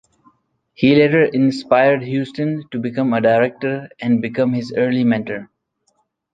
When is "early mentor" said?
4.75-5.51